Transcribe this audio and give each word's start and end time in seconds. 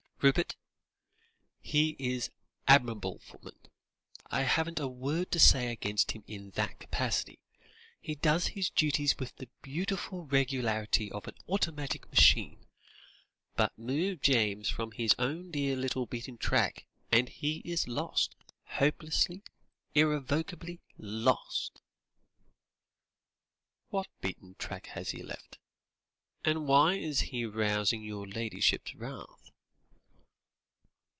"Rupert! 0.23 0.55
He 1.63 1.95
is 1.97 2.27
an 2.27 2.33
admirable 2.67 3.17
footman. 3.17 3.57
I 4.29 4.43
haven't 4.43 4.79
a 4.79 4.87
word 4.87 5.31
to 5.31 5.39
say 5.39 5.71
against 5.71 6.11
him 6.11 6.23
in 6.27 6.51
that 6.51 6.77
capacity. 6.77 7.39
He 7.99 8.13
does 8.13 8.45
his 8.49 8.69
duties 8.69 9.17
with 9.17 9.35
the 9.37 9.49
beautiful 9.63 10.25
regularity 10.27 11.11
of 11.11 11.27
an 11.27 11.33
automatic 11.49 12.07
machine. 12.11 12.67
But 13.55 13.75
move 13.79 14.21
James 14.21 14.69
from 14.69 14.91
his 14.91 15.15
own 15.17 15.49
dear 15.49 15.75
little 15.75 16.05
beaten 16.05 16.37
track, 16.37 16.85
and 17.11 17.27
he 17.27 17.61
is 17.65 17.87
lost, 17.87 18.35
hopelessly, 18.65 19.41
irrevocably 19.95 20.81
lost!" 20.99 21.81
"What 23.89 24.07
beaten 24.21 24.53
track 24.59 24.85
has 24.85 25.09
he 25.09 25.23
left? 25.23 25.57
and 26.45 26.67
why 26.67 26.93
is 26.93 27.21
he 27.21 27.43
rousing 27.43 28.03
your 28.03 28.27
ladyship's 28.27 28.93
wrath?" 28.93 29.47